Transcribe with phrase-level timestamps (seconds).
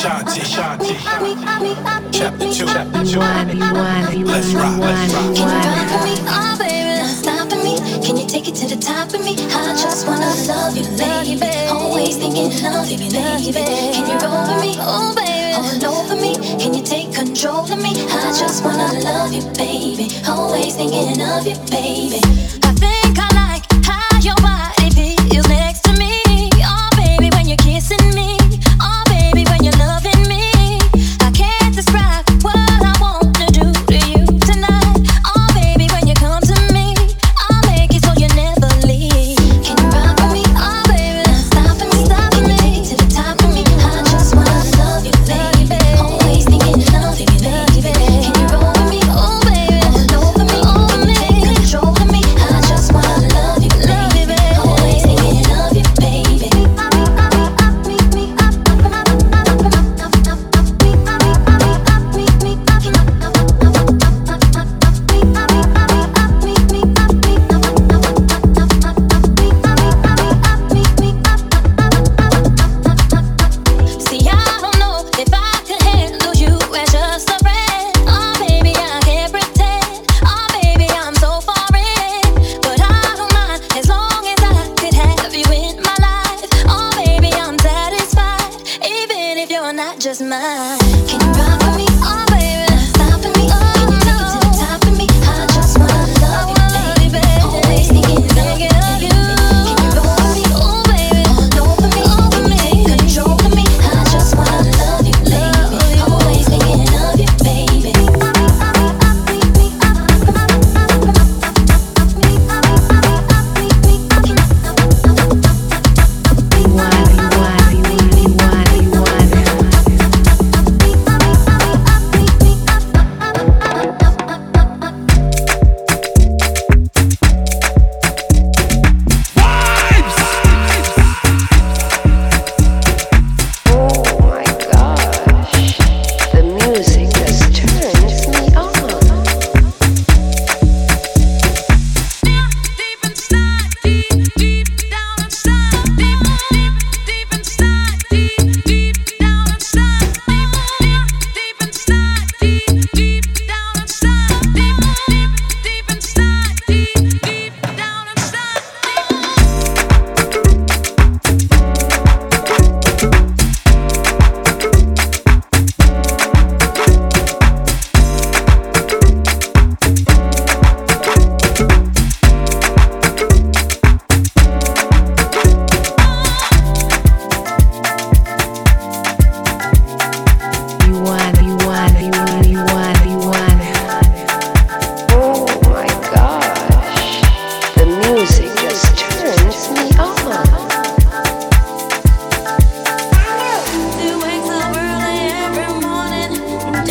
[0.00, 0.40] Shanti,
[2.12, 2.66] Chapter two.
[2.66, 3.18] Chapter two.
[4.24, 5.36] Let's rock, let's rock.
[5.36, 6.14] Can you me?
[6.26, 7.76] Oh, baby, not stopping me.
[8.02, 9.34] Can you take it to the top of me?
[9.36, 11.68] I just wanna love you, baby.
[11.68, 13.12] Always thinking of you, baby.
[13.12, 14.76] Can you roll with me?
[14.80, 15.39] Oh, baby
[16.20, 16.34] me?
[16.58, 17.92] Can you take control of me?
[18.08, 20.08] I just wanna love you, baby.
[20.28, 22.59] Always thinking of you, baby.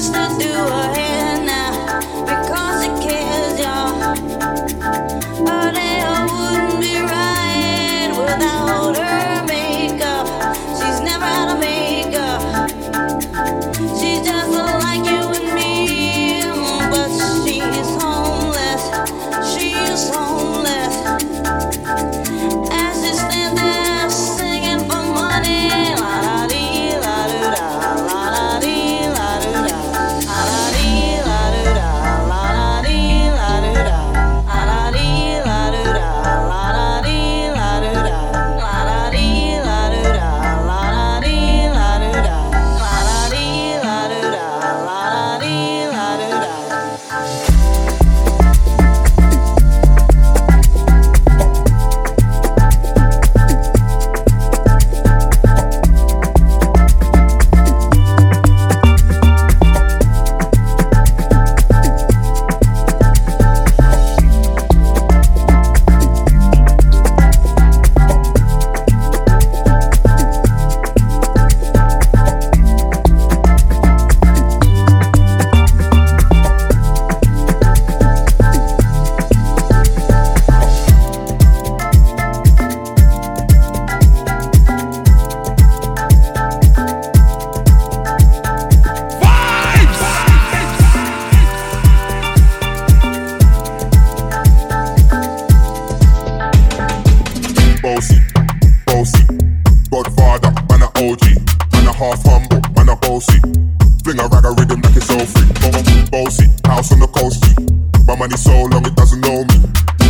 [0.00, 0.52] supposed to do?
[0.54, 0.99] I
[104.04, 105.44] Fling a rag a rhythm like it's all free.
[106.08, 107.44] Bossy, house on the coast.
[108.08, 109.56] My money so long it doesn't know me.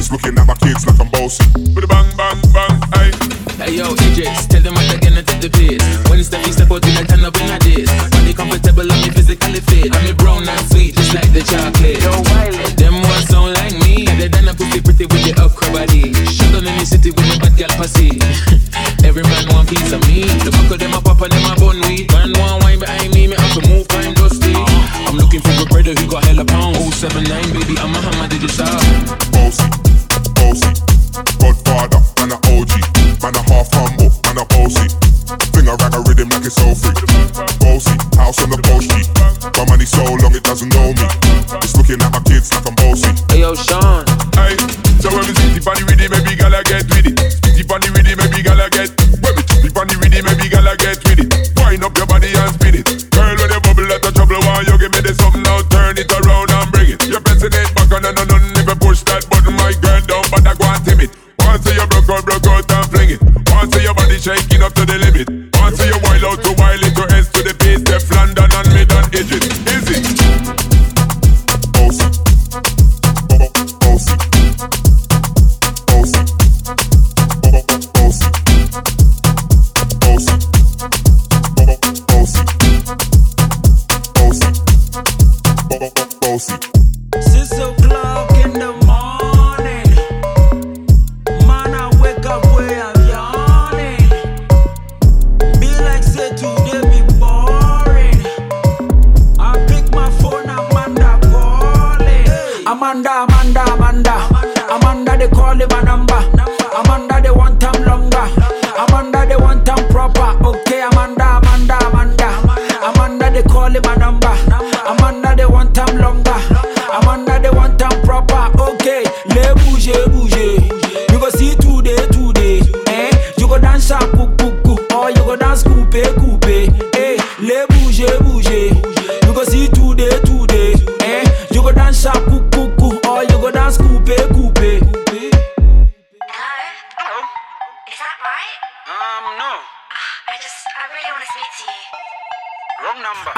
[0.00, 1.44] It's looking at my kids like I'm bossy.
[1.76, 3.12] With a bang, bang, bang, aye.
[3.60, 5.84] Hey yo, Idris, tell them I'm taking it to the place.
[6.08, 7.92] When it's time you step out, you can turn up in a days.
[8.08, 9.92] Body comfortable, I'm physically fit.
[9.92, 12.00] I'm mean brown and sweet, just like the chocolate.
[12.00, 12.64] Yo, Wiley.
[12.80, 14.08] Them ones don't like me.
[14.08, 16.16] And they done a pretty pretty with the upcrow body.
[16.32, 18.16] Shut down in the city with my bad gal pussy.
[19.04, 20.24] Every man want piece of me.
[20.40, 21.63] The buck of them up, up them up.
[27.04, 28.93] 7-9, baby, I'm Muhammad Dujusab
[64.24, 65.53] shaking up to the limit.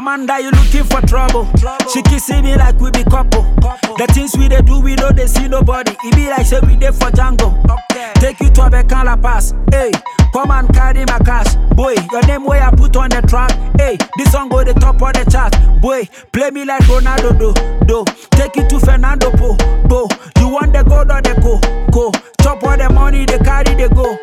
[0.00, 1.44] Amanda, you looking for trouble?
[1.92, 3.42] She kissing me like we be couple.
[3.98, 5.92] The things we they do, we know they see nobody.
[6.04, 7.52] It be like say we dey for Django.
[8.14, 9.52] Take you to a Becan La Pass.
[9.70, 9.90] Hey,
[10.32, 11.54] come and carry my cash.
[11.76, 13.52] Boy, your name where I put on the track.
[13.78, 15.52] Hey, this song go the top of the chart.
[15.82, 17.52] Boy, play me like Ronaldo do.
[17.84, 18.04] do.
[18.30, 19.54] Take you to Fernando Po.
[19.86, 20.08] Go.
[20.40, 21.60] You want the gold or the go?
[21.92, 22.10] Go.
[22.40, 24.16] Chop all the money they carry, they go.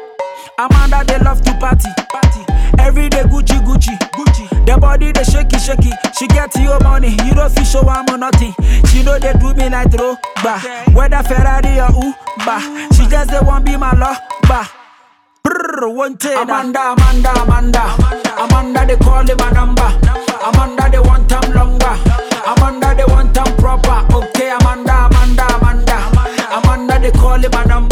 [0.57, 1.89] Amanda, they love to party.
[2.09, 2.41] party.
[2.79, 3.93] Every day Gucci, Gucci.
[4.67, 5.91] The body they shaky, shaky.
[6.19, 8.53] She get your money, you don't feel show I'm or nothing.
[8.91, 10.59] She know they do me like throw, bah.
[10.91, 12.59] Whether Ferrari or Uber,
[12.91, 14.67] she just they want be my love, bah.
[15.41, 17.95] Brrr, one take Amanda, Amanda, Amanda,
[18.37, 19.87] Amanda, they call him my number.
[20.43, 21.95] Amanda, they want time longer.
[22.45, 24.03] Amanda, they want time proper.
[24.17, 25.97] Okay, Amanda, Amanda, Amanda,
[26.51, 27.86] Amanda, they call him my number.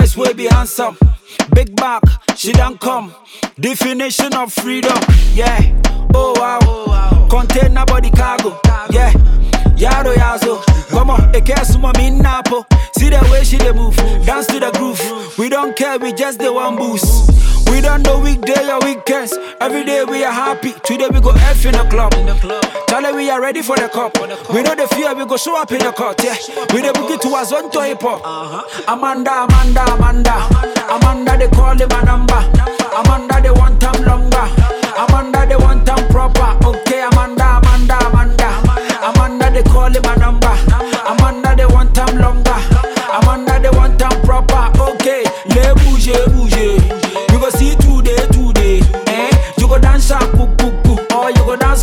[0.00, 0.96] Boys way be handsome.
[1.54, 2.02] Big back,
[2.36, 3.14] she don't come.
[3.58, 4.98] Definition of freedom,
[5.34, 5.60] yeah.
[6.14, 8.58] Oh wow, container body cargo,
[8.90, 9.12] yeah.
[9.80, 12.66] Yaro yazo, come on, a case mommy napo.
[12.98, 13.96] See the way she dey move,
[14.26, 15.00] dance to the groove.
[15.38, 17.30] We don't care, we just the one boost.
[17.70, 19.32] We don't know weekday or weekends.
[19.60, 20.72] Every day we are happy.
[20.84, 22.12] Today we go F in the club.
[22.88, 24.18] Tell her we are ready for the cup.
[24.52, 26.22] We know the fear, we go show up in the court.
[26.22, 26.34] Yeah,
[26.74, 28.20] we the boogie to a zone to hip hop.
[28.88, 30.48] Amanda, Amanda, Amanda,
[30.90, 32.42] Amanda, they call him my number.
[32.96, 34.79] Amanda, they want time longer.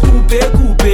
[0.03, 0.87] Or you go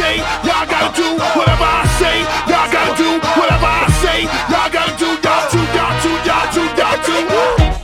[0.00, 0.16] say,
[0.48, 2.16] y'all gotta do whatever I say,
[2.48, 6.62] y'all gotta do whatever I say, y'all gotta do, y'all do, y'all do, y'all do,
[6.80, 7.16] y'all do.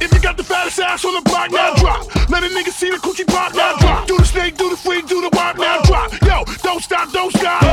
[0.00, 2.08] If you got the fattest ass on the block, now drop.
[2.30, 4.08] Let a nigga see the coochie pop, now drop.
[4.08, 6.10] Do the snake, do the freak, do the wop, now drop.
[6.22, 7.65] Yo, don't stop, don't stop.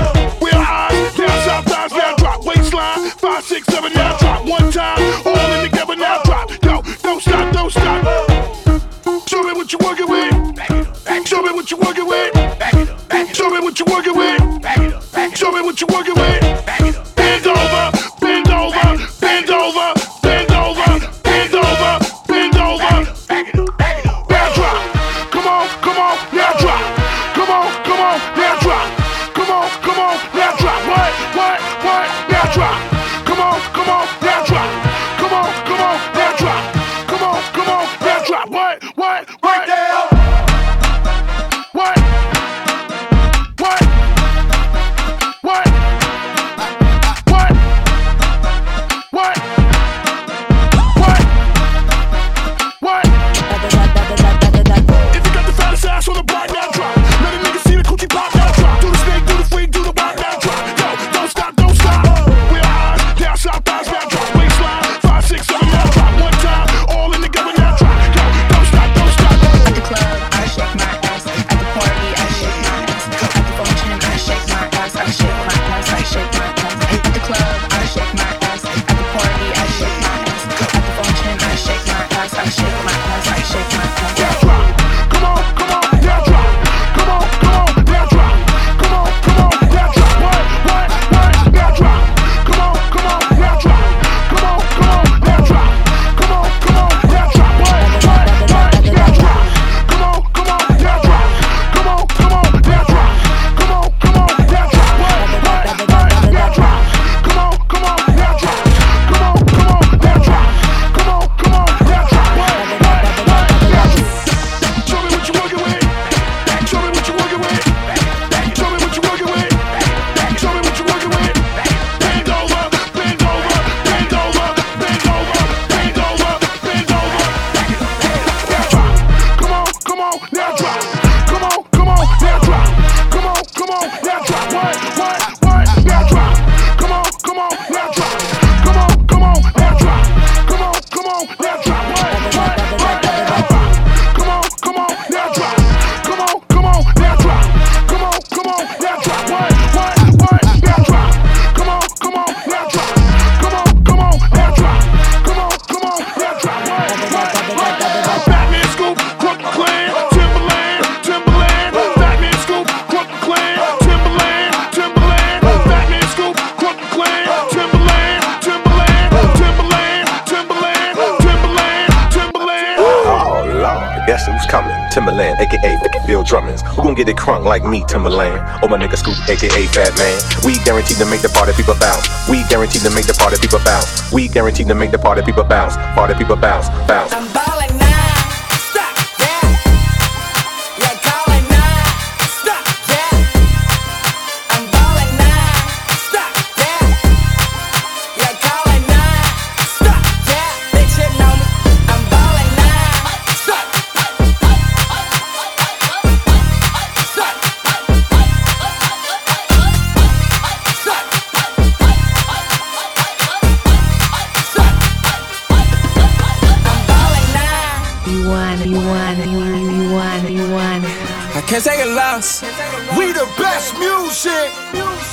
[175.43, 176.62] Aka Bill Drummond.
[176.62, 178.59] Who gon' get it crunk like me, Timbaland?
[178.63, 180.17] Oh my nigga Scoop, aka Fat Man.
[180.45, 182.07] We guaranteed to make the party people bounce.
[182.29, 184.12] We guaranteed to make the party people bounce.
[184.12, 185.75] We guaranteed to make the party people bounce.
[185.95, 187.32] Party people bounce, bounce.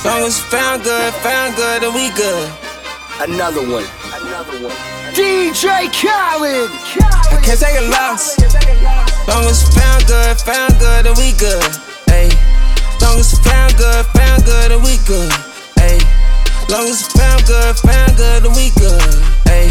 [0.03, 2.51] Long as found good, found good, and we good.
[3.21, 3.85] Another one.
[4.09, 4.73] Another one.
[5.13, 6.71] DJ Khaled.
[6.73, 8.39] I can't take a loss.
[9.27, 11.61] Long as found good, found good, and we good.
[12.09, 12.33] Ayy.
[13.01, 15.29] Long as found good, found good, and we good.
[15.77, 16.01] Ayy.
[16.69, 19.01] Long as found good, found good, and we good.
[19.53, 19.69] Ayy.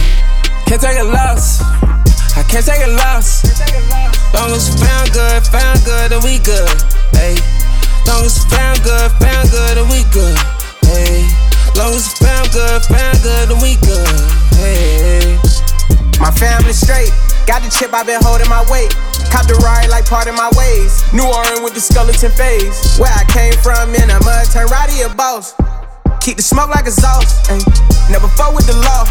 [0.66, 1.60] Can't take a loss.
[2.36, 3.42] I can't take a loss.
[4.32, 6.70] Long as found good, found good, and we good.
[7.18, 7.59] Ayy.
[8.06, 10.36] Long as found good, found good, and we good.
[10.92, 11.26] Ayy.
[11.76, 14.20] Long as found good, found good, and we good.
[14.56, 15.38] Hey.
[16.20, 17.12] My family straight.
[17.46, 18.92] Got the chip, i been holding my weight.
[19.30, 21.02] Cop the ride like part of my ways.
[21.12, 22.98] New Orleans with the skeleton phase.
[22.98, 25.54] Where I came from in a mud, turn Roddy a boss.
[26.20, 27.48] Keep the smoke like exhaust.
[27.50, 27.62] Ay.
[28.10, 29.06] Never fuck with the law.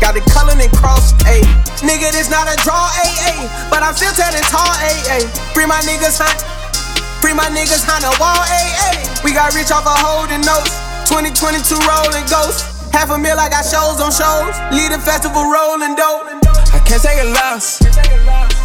[0.00, 1.44] Got it colored and cross, ayy.
[1.80, 3.70] Nigga, this not a draw, ayy, ayy.
[3.70, 5.26] But I'm still telling tall, ayy, ayy.
[5.54, 6.36] Free my niggas, hunt.
[7.26, 9.02] Free my niggas, on the Wall, AA.
[9.26, 10.70] We got rich off of holding notes.
[11.10, 12.62] 2022 rolling ghosts.
[12.94, 14.54] Half a meal, I got shows on shows.
[14.70, 16.22] Lead a festival rolling dope.
[16.70, 17.82] I can't take a loss.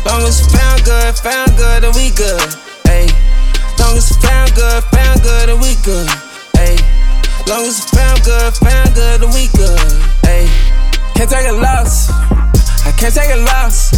[0.06, 2.38] Long as you found good, found good, then we good.
[2.86, 3.10] Ayy.
[3.82, 6.06] Long as you found good, found good, then we good.
[6.62, 6.77] Ayy.
[7.50, 9.89] Long as you found good, found good, then we good.
[10.30, 10.46] Ayy.
[11.18, 12.13] Can't take a loss.
[12.86, 13.89] I can't take a loss.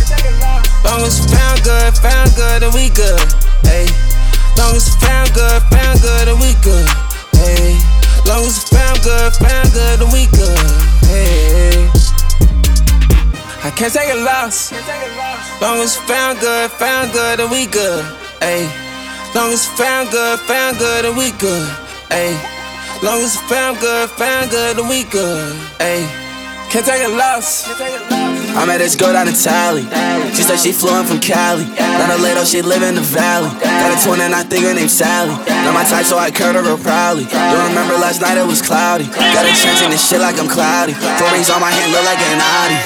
[0.87, 3.27] Long as you found good, found good, then we good.
[3.67, 4.12] Ayy
[4.57, 6.87] long as it found good, found good, then we good.
[7.33, 7.77] Hey,
[8.25, 10.59] long as it found good, found good, then we good.
[11.09, 11.89] Hey,
[13.63, 14.71] I can't take a loss.
[15.61, 18.03] Long as it found good, found good, then we good.
[18.39, 18.67] Hey,
[19.35, 21.69] long as it found good, found good, then we good.
[22.09, 22.33] Hey,
[23.01, 25.55] long as it found good, found good, then we good.
[25.79, 26.05] Hey,
[26.69, 28.32] can't take a loss.
[28.53, 29.83] I met this girl down in Tally.
[30.33, 31.65] She said she flew in from Cali.
[31.73, 33.49] Not a later, she live in the valley.
[33.59, 35.33] Got a twin and I think her name's Sally.
[35.65, 37.25] Not my type, so I curved her real proudly.
[37.25, 39.09] Don't remember last night, it was cloudy.
[39.09, 40.93] Got a chance in this shit like I'm cloudy.
[40.93, 42.77] Four rings on my hand, look like an Audi.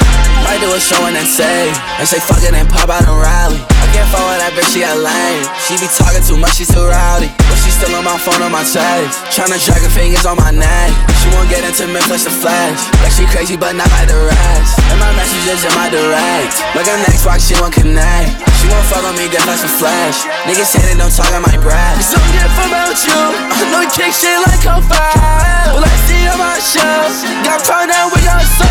[0.48, 1.70] Might do a show and then say,
[2.00, 3.60] and say fuck it and pop out and rally.
[4.08, 5.44] I with that bitch, she a lame.
[5.68, 7.28] She be talking too much, she too rowdy.
[7.52, 9.20] But she still on my phone on my text.
[9.36, 10.96] Tryna drag her fingers on my neck.
[11.20, 12.80] She won't get into me, flash the flash.
[13.04, 14.80] Like she crazy, but not like the rest.
[14.88, 16.56] And my messages in my direct.
[16.72, 18.47] Like next rock, she won't connect.
[18.68, 20.28] She won't fuck on me, get like some flash.
[20.44, 22.04] Niggas say they don't talk on my breath.
[22.04, 23.16] It's give about you.
[23.16, 25.72] I know you kick shit like a fire.
[25.72, 27.08] Well, I see on my show.
[27.48, 28.68] Got down with your soul.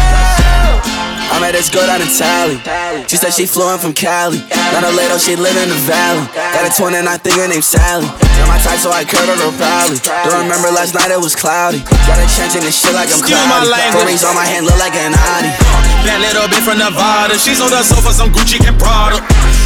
[1.33, 2.61] I met this girl down in Tally.
[3.09, 4.45] She said she flew in from Cali.
[4.77, 6.29] Not a later, she live in the valley.
[6.29, 8.05] Got a twin and I think her name's Sally.
[8.05, 9.97] Not my type, so I curved her proudly.
[10.29, 11.81] Don't remember last night, it was cloudy.
[12.05, 13.73] Got a chance in this shit like I'm cloudy.
[14.05, 15.96] Rings on my hand, look like an Audi.
[16.07, 19.19] That little bitch from Nevada, she's on the sofa, some Gucci and Prada.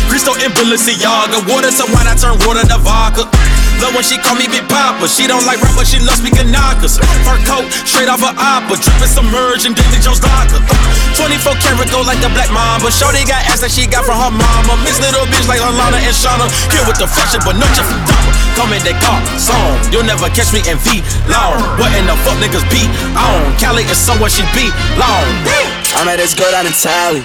[0.09, 3.29] Crystal and Balenciaga, water to wine, I turn water to vodka.
[3.81, 5.05] Love when she call me Big Papa.
[5.05, 7.01] She don't like rap, but she loves speaking knockers.
[7.25, 10.61] Fur coat, straight off her opera, dripping submerged in Davy Jones locker.
[11.17, 12.89] 24 karat gold like the Black Mamba.
[12.89, 14.77] Shorty got ass that she got from her mama.
[14.85, 16.49] Mix little bitch like Alana and Shauna.
[16.73, 18.33] Here with the fashion, but no Jeff Dapper.
[18.57, 19.77] Come in that car, song.
[19.89, 21.57] You'll never catch me in V long.
[21.81, 22.85] What in the fuck niggas be
[23.17, 23.57] on?
[23.57, 24.69] Cali is somewhere she be
[25.01, 25.80] long.
[25.97, 27.23] I met this girl down in Tally.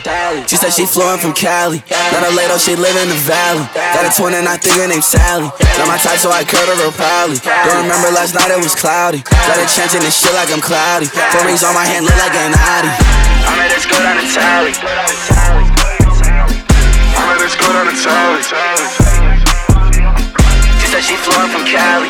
[0.49, 1.83] She said she flew from Cali.
[2.11, 3.63] Not a later, she live in the valley.
[3.71, 5.47] Got a twin and I think her name's Sally.
[5.77, 7.37] Not my tie so I cut her real proudly.
[7.43, 9.21] Don't remember last night, it was cloudy.
[9.23, 11.07] Got a chance in this shit like I'm cloudy.
[11.07, 12.89] Four rings on my hand, look like an Audi.
[12.89, 14.73] I met this girl down in Tally.
[17.15, 18.41] I met this girl down in Tally.
[20.81, 22.09] She said she flew from Cali.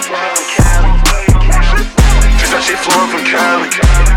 [2.40, 4.15] She said she flew from Cali.